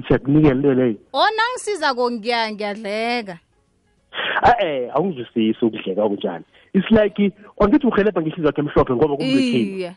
[0.07, 0.95] siyakunikela into leyo.
[1.13, 3.37] O nangisizako ngiya- ngiyadleka.
[4.61, 9.95] E-e awungizwisisi ukudleka kunjani it's like angithi uhelebha ngehliziyo yakhe emhlophe ngoba kumbekheni iye.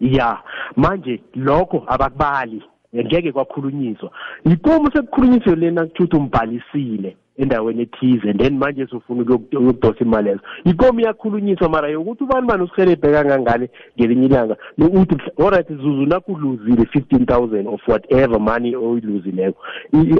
[0.00, 0.38] ya
[0.76, 2.62] manje lokho abakubali
[2.96, 4.10] ngeke kwakhulunyiswa.
[4.44, 10.40] Yikomo sekukhulunyiswe lena kuthuthi umbhalisile endaweni ethize and then manje sufuna ukuyok- ukudosa imali lezo.
[10.64, 14.56] Yikomo iyakhulunyiswa mara yokuthi ubani bani usihelebhe kangangani ngelinye ilanga.
[14.78, 19.62] Uthi alright zuzu nakuluzile fifteen thousand of whatever money oyiluzileko.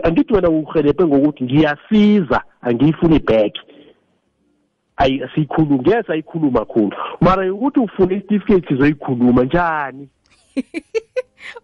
[0.03, 3.53] Angithi wena uhelebhe ngokuthi ngiyasiza angiyifuni back.
[4.97, 6.97] Ayi siyikhuluma ngeke sayikhuluma khulu.
[7.21, 10.09] Mara ukuthi ufune isitifiketi sizoyikhuluma njani?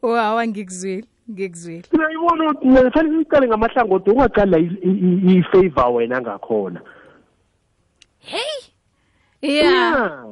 [0.03, 6.81] Wawa ngikuzwile ngikuzwile uyayibona ukuthi fanele ngamahlangothi ungaqala i-favor wena ngakhona
[9.42, 10.24] ya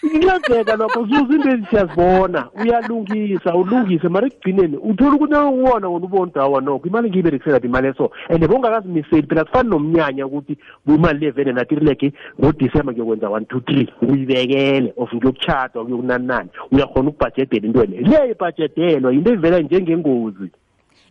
[0.00, 2.48] kuyenzeka lokho zuza into ezi siyazibona.
[2.62, 4.08] Uyalungisa ulungise.
[4.08, 8.10] Mara ekugcineni uthola ukuthi nawuwona wona ubona ukuthi hawa nokho imali ngiyiberekisela phi imali eso.
[8.28, 13.60] And bongakazimiseli phela kufani nomnyanya ukuthi imali le vele nathi rileke ngodisemba ngiyokwenza one two
[13.60, 13.88] three.
[14.02, 18.00] Uyibekele of ngiyokutshada kuyokunani uyakhona ukubhajedela into le.
[18.00, 20.50] Le ibhajedelwa yinto evela njengengozi.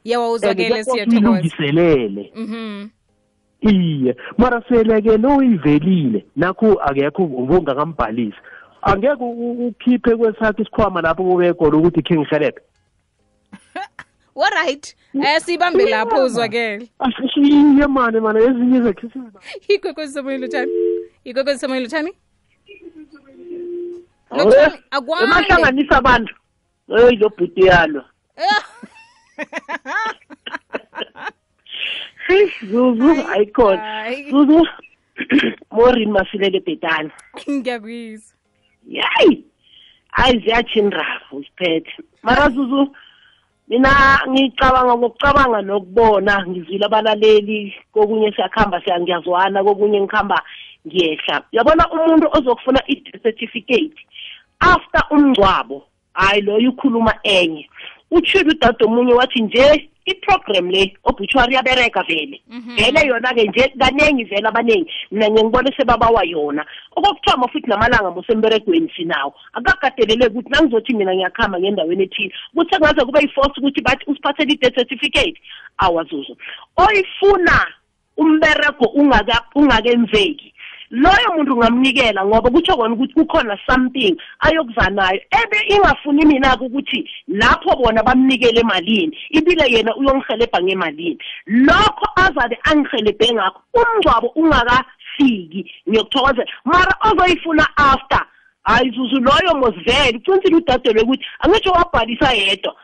[0.05, 1.29] And uzwakele siyathokoza.
[1.29, 2.89] uyilungiselele mhm
[3.69, 8.37] iye mara sele-ke lo uyivelile nakho akekho ubungakambhalisi.
[8.81, 12.61] Angeke ukhiphe kwesakho isikhwama lapho kubekona ukuthi khe ngihelebhe
[14.43, 16.89] alright um siyibambe lapho uzwakele.
[17.35, 19.07] Iye mane mane ezinye zekhe
[19.67, 20.71] ikwekwezi somoyeni lotshani
[21.23, 22.13] ikwekwezi somoyeni
[24.91, 25.25] akwande.
[25.25, 26.33] emahlanganisa abantu.
[26.89, 28.03] Eyi lo bhuti yalo
[32.69, 34.67] Zuzu ayikhona zuzu
[35.75, 37.11] morin masilele bhetani
[37.49, 38.35] ngiyakuyizwa
[38.87, 39.43] yayi
[40.11, 41.91] hayi ziyatshindra usiphethe
[42.23, 42.95] mara zuzu
[43.67, 50.37] mina ngicabanga ngokucabanga nokubona ngizwile abalaleli kokunye siyakuhamba siya ngiyazwana kokunye ngikhamba
[50.87, 51.43] ngiyehla.
[51.53, 53.97] Uyabona umuntu ozokufuna i-death certificate
[54.59, 57.69] after umngcwabo hayi loyo ukhuluma enye
[58.11, 62.41] utshile udade omunye wathi nje i-program le obituary iyabereka vele.
[62.77, 66.65] Vele yona-ke nje kaningi vele abaningi mina ngiyengibona sebabawa yona.
[66.95, 73.19] Okokuthoma futhi namalanga mosemberegweni sinawo akukakateleleki ukuthi nangizothi mina ngiyakuhamba ngendaweni ethile kuthi engaze kube
[73.21, 75.41] yi-force ukuthi bathi usiphathele i-death certificate?
[75.77, 76.37] Awazuzo
[76.77, 77.57] oyifuna
[78.17, 80.53] umberego ungaka- ungakenzeki.
[80.95, 85.19] Loyo muntu ungamnikela ngoba kutsho kona ukuthi kukhona something ayokuza nayo.
[85.43, 91.17] Ebe ingafuni mina-ke ukuthi lapho bona bamnikele emalini ibile yena uyongihelebha ngemalini.
[91.45, 96.47] Lokho azabe angihelebhe ngakho umngcwabo ungakafiki ngiyokuthokozela.
[96.65, 98.25] Mara ozoyifuna after
[98.63, 102.75] hayi zuzu loyo mosivele uqinisile udadelo ukuthi angitsho wabhalisa yedwa.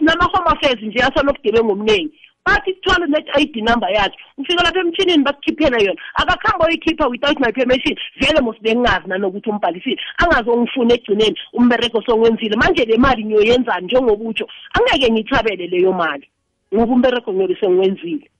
[0.00, 2.12] Nama-home affairs nje asanobugebengu omningi
[2.46, 7.52] bathi kuthwale net-i d number yakhe ufika lapha emtshinini bakukhiphela yona akakuhamba oyikhipha without my
[7.52, 14.24] permission vele mos bengingazi nanokuthi umbhalisile angazongifuna egcineni umbereko songwenzile manje le mali ngiyoyenzani njengoba
[14.24, 16.28] utsho angeke ngiyithabele leyo mali
[16.74, 18.30] ngoba umbereko ngiyobe sengiwenzile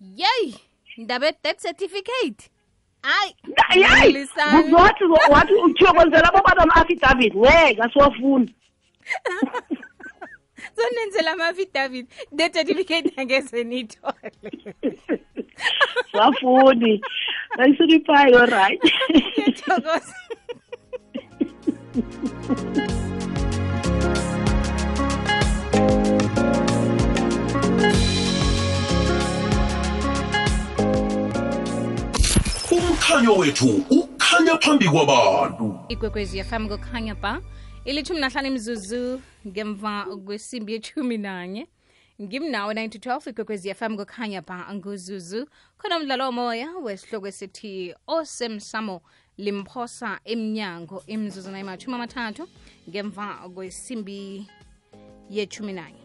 [0.00, 0.54] yeyi
[0.98, 2.50] ndaba ye-death certificate
[3.02, 3.34] hayi
[5.30, 8.54] wathi uthiyo kwenzela abo bana ama-affidavit ngeke asiwafuni
[10.78, 14.32] sonenzela ama-affidavit death certificate angeze niyithole
[16.18, 17.00] wafuni
[17.58, 20.14] ayisiliphayi oright ngiyathokoza
[32.70, 35.78] umkhanyo wethu ukhanya phambi kwabantu.
[35.88, 37.40] Ikwekwezi yafam kukhanya ba
[37.88, 41.66] ilithumi nahlanu imzuzu ngemva kwesimbi yethumi nanye.
[42.22, 45.48] Ngimnawe 912 ikwekwezi fm kukhanya ba nguzuzu.
[45.78, 49.00] Khona umdlalo womoya wesihloko esithi osemsamo
[49.38, 52.44] limphosa emnyango imzuzu nayimathumi amathathu
[52.88, 54.46] ngemva kwesimbi
[55.30, 56.04] yethumi nanye.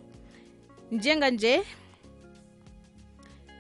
[0.92, 1.64] Njenganje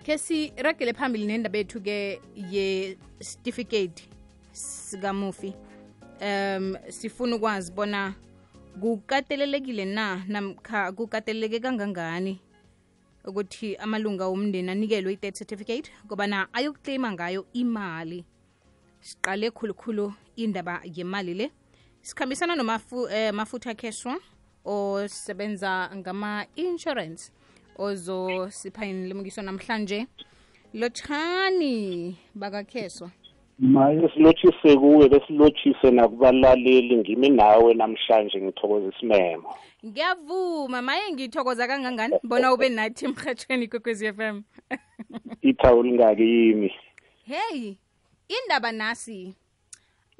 [0.05, 4.07] khe siragele phambili nendaba yethu-ke ye-certificate
[4.51, 5.53] sikamufi
[6.23, 8.13] um sifuna ukwazi bona
[8.81, 12.39] kukatelelekile na namkha kukateleleke kangangani
[13.25, 15.91] ukuthi amalunga omndeni anikelwe i-death certificate?
[16.07, 18.25] Kobana ayokuclaima ngayo imali
[18.99, 21.51] siqale khulukhulu indaba yemali le.
[22.01, 24.19] Sikhambisana nomafutha keswa
[24.65, 27.31] osebenza ngama-insurance
[27.77, 30.07] ozosipha lemukiso namhlanje.
[30.73, 33.11] Lotshani bakakheswa
[33.63, 39.55] maye silotshise kuwe besilotshise nakubalaleli ngimi nawe namhlanje ngithokoza isimemo.
[39.85, 42.15] Ngiyavuma maye ngithokoza kangangani?
[42.23, 44.43] Bona ube nathi emhatshweni kwekwezi f m.
[45.49, 46.71] Ithawu lingakimi
[47.25, 47.77] heyi
[48.27, 49.35] indaba nasi?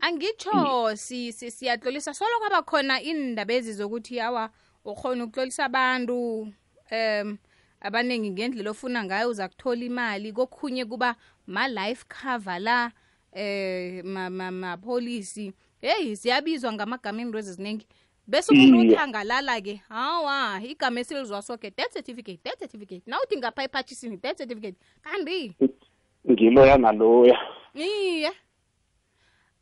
[0.02, 2.14] Angitsho si, si, siyatlolisa.
[2.14, 4.50] Solo kwaba khona indaba ezi zokuthi awa
[4.86, 6.48] ukhona ukutlolisa abantu
[6.92, 7.38] um
[7.82, 10.32] abaningi ngendlela ofuna ngayo uza kuthola imali.
[10.32, 11.16] Kokhunye kuba
[11.48, 12.92] ma-life cover la
[13.36, 17.88] eh mapholisi ma, heyi ziyabizwa ngamagama into eziziningi.
[18.28, 23.04] Bese umuntu uthi angalala-ke hawa igama esilizwa soke death certificate death certificate.
[23.06, 24.78] Nawuthi ngapha ephathisini death certificate.
[25.02, 25.56] Kanti?
[26.32, 27.40] Ngiloya naloya
[27.76, 28.32] iye.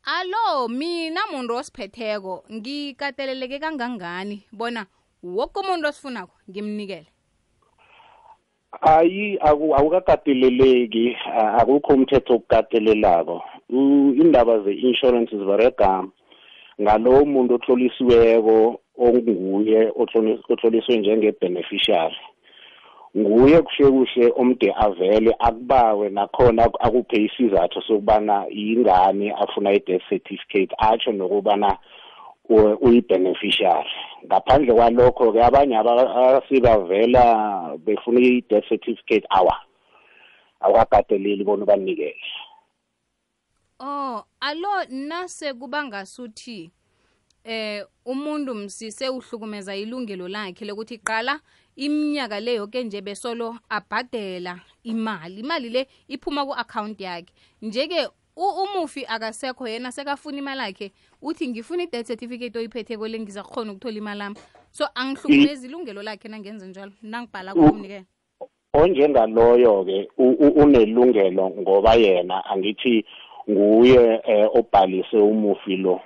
[0.04, 4.44] Alo mina muntu osiphetheko ngikateleleke kangangani?
[4.52, 4.86] Bona
[5.22, 7.06] woke umuntu osifunako ngimnikele.
[8.80, 11.16] Hayi awukakateleleki
[11.58, 16.04] akukho umthetho okukatelelako indaba ze-insurance ziberega
[16.80, 19.92] ngalowo muntu otlolisiweko onguye
[20.52, 22.16] otloliswe njenge-beneficiary.
[23.16, 31.12] Nguye kuhle kuhle omde avele akubawe nakhona akuphe isizathu sokubana yingani afuna i-death certificate atsho
[31.12, 31.76] nokubana
[32.80, 33.90] uyi-beneficiary.
[34.26, 39.56] Ngaphandle kwalokho-ke abanye asibavela befuna i-death certificate awa
[40.60, 42.16] awukakateleli bona ubanikele.
[43.84, 46.70] Oh, alo nase kubanga ngasuthi
[47.44, 51.40] eh umuntu msise uhlukumeza ilungelo lakhe lokuthi qala
[51.76, 55.40] iminyaka le yoke nje besolo abhadela imali.
[55.40, 57.34] Imali le iphuma ku-account yakhe.
[57.62, 60.92] Njeke umufi akasekho yena sekafuna imali yakhe
[61.22, 64.36] uthi ngifuna i-death certificate oyiphethe kwele ngiza kukhona ukuthola imali ami
[64.70, 66.92] so angihlukumezi ilungelo lakhe nangenze njalo.
[67.02, 68.04] Nangibhala kumnike
[68.74, 70.08] onjengaloyo-ke
[70.62, 73.04] unelungelo ngoba yena angithi
[73.50, 76.00] nguye eh, obhalise umufi lo.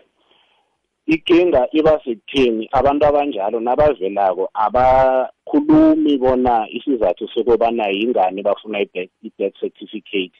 [1.06, 10.34] Ikinga iba sekutheni abantu abanjalo nabavelako abakhulumi bona isizathu sokubana yingani bafuna i-death certificate.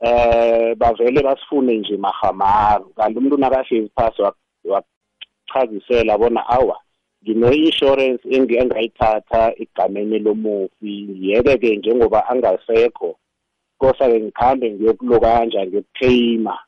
[0.00, 4.22] Eh bavele basifune nje mahamaru kanti umuntu nakahlezi phasi
[4.72, 6.76] wachazisela bona awa
[7.22, 11.08] ngine-insurance engayithatha egameni lomufi.
[11.20, 13.18] Yeke-ke njengoba angasekho
[13.78, 16.58] kosa-ke ngikhambe ngiyokulokanja ngiyokuclaima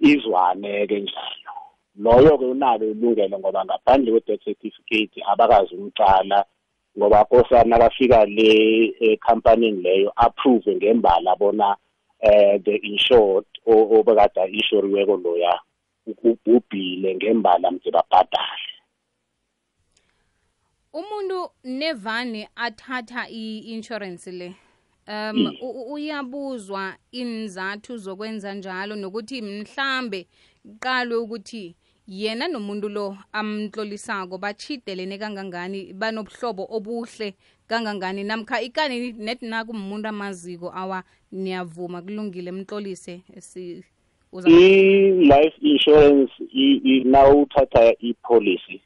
[0.00, 1.52] izwane-ke njalo.
[1.96, 6.44] Loyo-ke unalo ilungelo ngoba ngaphandle kwe-death certificate abakazi umcala
[6.98, 8.50] ngoba kosa nakafika le
[9.00, 11.76] ekhampanini leyo approve ngembala bona
[12.20, 15.60] eh the insured obekade inshoriweko loya
[16.06, 18.70] ubhubhile ngembala mde babhadale.
[20.92, 24.54] Umuntu nevane athatha i-insurance le?
[25.10, 25.52] Um
[25.92, 30.26] uyabuzwa inzathu zokwenza njalo nokuthi mhlambe
[30.80, 37.34] qalwe ukuthi yena nomuntu lo amtlolisako bachidelene kangangani banobuhlobo obuhle
[37.66, 38.24] kangangani?
[38.24, 43.22] Namkha ikani net nakumuntu amaziko awa niyavuma kulungile mtlolise
[44.46, 46.32] i-life insurance
[47.04, 48.80] nawuthatha i-policy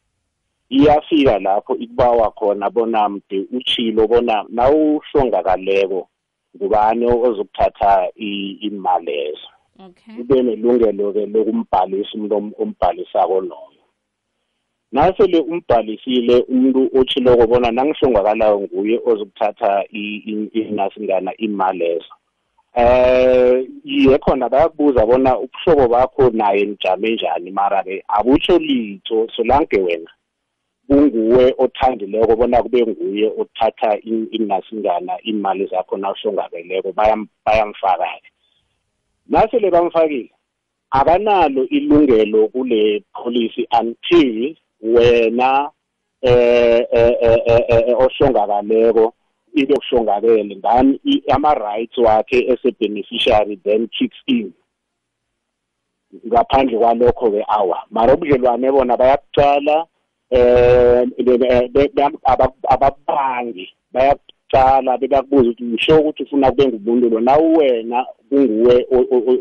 [0.71, 6.09] iyafika lapho ikubawa khona bona mde uchilo bona nawuhlongakaleko
[6.57, 9.49] ngubani ozokuthatha imali lezo
[9.87, 10.21] okay.
[10.21, 13.83] Ube nelungelo-ke lokumbhalisa umuntu ombhalisako loyo.
[14.93, 22.15] Nasele umbhalisile umuntu otshiloko bona nangihlongakalayo nguye ozokuthatha inasingana imali lezo
[22.77, 30.11] eh yiye khona bayakubuza bona ubuhlobo bakho naye nijame njani mara-ke abutsho litho solanke wena
[30.89, 33.99] kunguwe othandileko bona kube nguye othatha
[34.31, 36.93] inasingana imali zakho nawuhlongakeleko
[37.45, 38.31] bayamfaka-ke.
[39.29, 40.31] Nasele bamfakile
[40.91, 45.71] akanalo ilungelo kule policy until wena
[46.23, 49.15] eh eh ohlongakaleko
[49.55, 54.53] ibe kuhlongakele ngani ama-rights wakhe ese-beneficiary then kicks in.
[56.27, 59.87] Ngaphandle kwalokho-ke awa mara ubudlelwane bona bayakucala
[60.35, 61.09] eh
[62.73, 68.87] ababangi bayakucala bebakubuza ukuthi ngisho ukuthi ufuna kube ngumuntu lo nawuwena kunguwe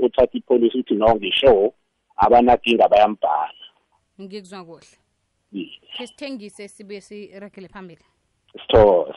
[0.06, 1.74] othatha ipolisi ukuthi no ngisho
[2.18, 3.64] abanakinga bayambhala.
[4.22, 4.98] Ngikuzwa kuhle.
[5.98, 8.06] Ke sithengise sibuye siregele phambili.
[8.62, 9.16] Sithoza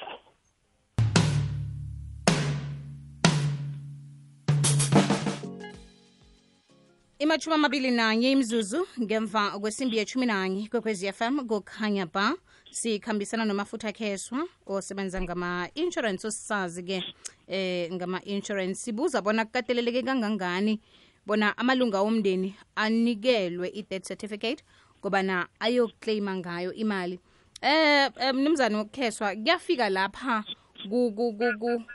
[7.18, 12.34] imathumi amabili nanye imzuzu ngemva kwesimbi yethumi nanye kwekwezi fm kukhanya ba
[12.70, 17.04] sikhambisana nomafutha akheswa osebenza ngama-insurance osisazi-ke
[17.48, 18.74] eh ngama-insurance.
[18.74, 20.80] Sibuza bona kukateleleke kangangani
[21.26, 24.64] bona amalunga omndeni anikelwe i-death certificate
[25.00, 27.20] kobana ayoclaima ngayo imali.
[27.62, 30.44] Eh mnumzane wokukheswa kuyafika lapha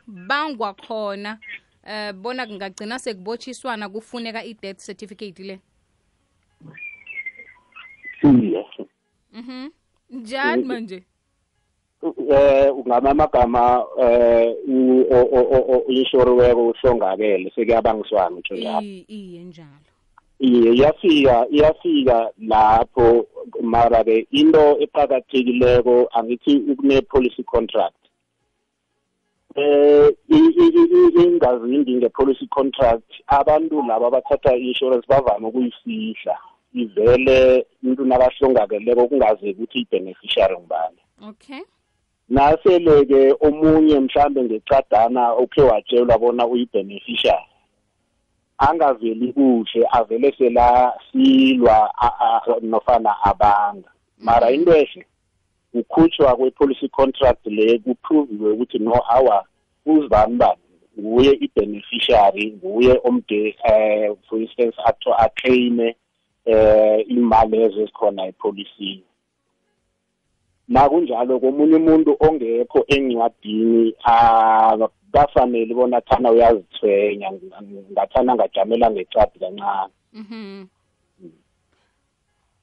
[0.05, 1.37] kubangwa khona
[1.87, 5.59] eh bona kungagcina sekubotshiswana kufuneka i-death certificate le?
[8.23, 8.65] Iye
[9.33, 9.69] mhm.
[10.09, 11.03] Njani manje?
[12.29, 14.55] Eh ngamagama eh
[15.87, 18.87] inshoriweko uhlongakele sekuyabangiswana ngisho lapho.
[19.07, 19.89] Iye njalo.
[20.39, 23.27] Iye iyafika iyafika lapho
[23.61, 28.00] mara ke into eqhakathekileko angithi ukune policy contract.
[29.55, 30.09] Eh
[31.23, 33.11] ingazindi nge-policy contract.
[33.27, 36.37] Abantu laba abathatha i-insurance bavame ukuyifihla.
[36.73, 41.01] Ivele umuntu nakahlongakeleko kungaze ukuthi i-beneficiary ngubani.
[41.29, 41.61] Okay.
[42.29, 47.51] Nasele-ke omunye mhlambe ngecadana okhe watshelwa bona uyi-beneficiary
[48.61, 51.93] angaveli kuhle avele sela silwa
[52.61, 53.89] nofana abanga.
[54.19, 55.05] Mara into ehle
[55.73, 59.45] ukhutshwa kwe-policy contract le kupruviwe ukuthi no awa
[59.85, 60.61] uzibani bani
[60.99, 65.95] nguye i-beneficiary nguye omde eh for instance atho aclaime
[66.45, 69.03] eh imali lezo ezikhona epolisini
[70.67, 73.93] nakunjalo komunye umuntu ongekho encwadini
[75.11, 77.31] kafanele bona thana uyazithwenya
[77.91, 80.67] ngathana ngajamela ngecadi kancane Mhm.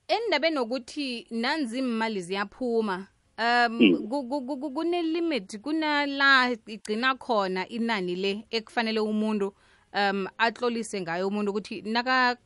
[0.08, 3.06] Endabeni nokuthi nanzi imali ziyaphuma.
[3.38, 4.08] Um Mm.
[4.08, 9.52] ku- ku- ku- kune limit kunala igcina khona inani le ekufanele umuntu
[9.94, 12.36] um atlolise ngayo umuntu ukuthi naka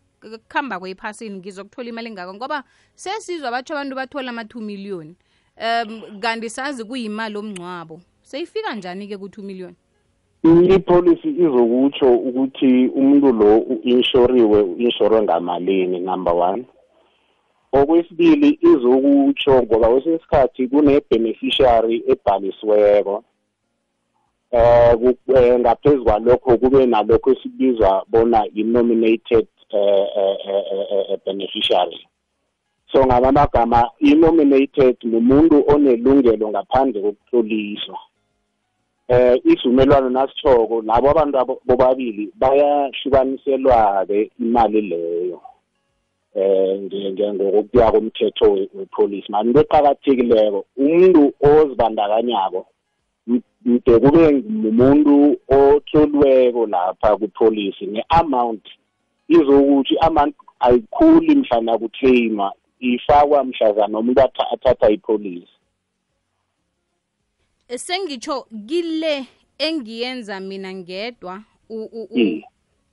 [0.50, 2.34] kuhamba kwephasini ngizokuthola imali engako?
[2.34, 5.14] Ngoba sesizwa batsho abantu bathola ama-two million.
[5.56, 9.74] Um kanti sazi kuyimali omngcwabo seyifika njani-ke ku-two million?
[10.44, 16.66] Ipolicy izokutsho ukuthi umuntu lo u-inshoriwe u-inshorwe ngamalini number one
[17.72, 23.24] okwesibili izokutsho ngoba kwesinye isikhathi kune-beneficiary ebhalisiweko.
[24.52, 32.06] Eh, ngaphezu kwalokho kube nalokho esibizwa bona i-nominated eh, beneficiary.
[32.92, 37.98] So ngamamagama i-nominated ngumuntu onelungelo ngaphandle kokutloliswa.
[39.08, 45.40] Eh isivumelwano nasitshoko labo abantu bobabili bayahlukaniselwa-ke imali leyo.
[46.34, 52.66] Eh nge- nge- ngokuya komthetho we- wepolice mani into eqakathekileko umuntu ozibandakanyako
[53.64, 58.64] mde kube ngumuntu otloliweko lapha kwipolice ne-amount
[59.28, 65.48] izokuthi amount ayikhuli mhlana kuclaima ifakwa mhlazana umuntu atha- athatha ipolice
[67.76, 69.26] sengitsho kile
[69.58, 72.42] engiyenza mina ngedwa u- u- u- Mm.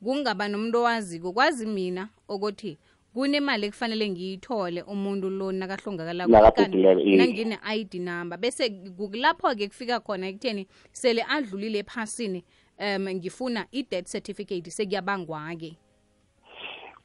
[0.04, 1.32] kungaba nomuntu owaziko.
[1.34, 2.78] Kwazi mina ukuthi
[3.14, 8.38] kunemali ekufanele ngiyithole umuntu lo nakahlongakala nangine id number.
[8.38, 12.44] Bese kulapho-ke kufika khona ekutheni sele adlulile ephasini
[12.80, 15.74] um ngifuna i-death certificate sekuyabangwa-ke.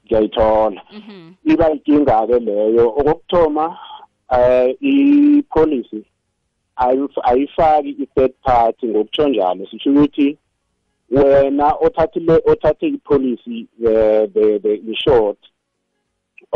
[0.06, 0.82] Ngiyayithola.
[0.92, 1.34] Mhm.
[1.44, 2.88] iba inkinga-ke leyo.
[2.88, 3.78] Okokuthoma
[4.30, 6.04] um i-policy
[6.76, 9.66] ayif- ayifaki i-third party ngokutsho njalo.
[9.66, 10.38] Sitsho ukuthi
[11.10, 15.36] wena othathile othathe ipolicy the the the insured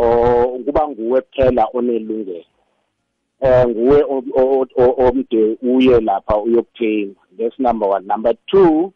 [0.03, 2.43] o kuba nguwe kuphela onelungelo.
[3.41, 8.05] Eh nguwe o- o- o- omde uye lapha uyokuthenga that's number one.
[8.07, 8.93] Number two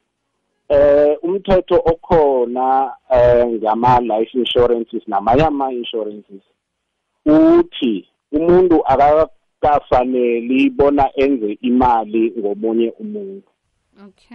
[0.70, 6.41] eh umthetho okhona eh ngama life insurances namanye ama insurances
[7.26, 13.47] uthi umuntu akakafaneli bona enze imali ngomunye umuntu.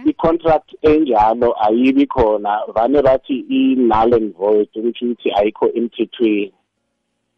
[0.05, 2.59] I-contract enjalo ayibi khona.
[2.75, 6.53] Vane bathi i-null and void ukuthi ukuthi ayikho emthethweni.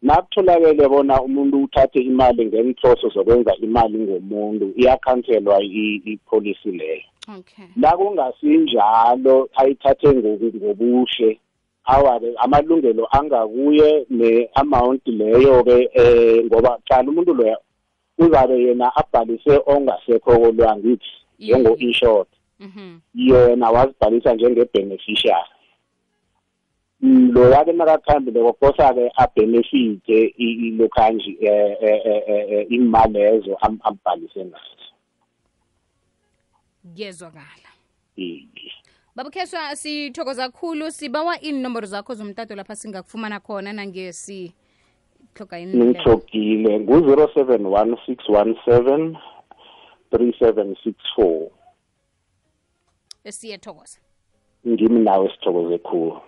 [0.02, 7.02] Nakutholakele bona umuntu uthathe imali ngenhloso zokwenza imali ngomuntu iyakhanselwa i- ipolicy leyo.
[7.38, 7.64] Okay.
[7.76, 11.38] La kungasinjalo ayithathe ngoku- ngobuhle
[11.84, 17.56] awa-ke amalungelo angakuye ne-amount leyo-ke eh ngoba cala umuntu loya
[18.18, 21.06] uzabe yena abhalise ongasekho kolwangithi
[21.38, 22.26] njengo-insured
[23.14, 25.50] yena wazibhalisa njenge-beneficiary.
[27.02, 34.86] Loya-ke nakakuhambile kokosa-ke abhenefite ilokhanji um imali lezo am- ambhalise nazo
[36.94, 37.68] kuyezwakala
[39.16, 44.52] babukheswa sithokoza kakhulu sibawa inomboro zakho zomtato lapha singakufumana khona nangesi
[45.34, 49.16] hloga ngimthogile ngu-zero seven one six one seven
[50.10, 51.50] three seven six four.
[53.28, 53.98] Siyethokoza
[54.68, 56.20] ngimi nawe sithokoze khulu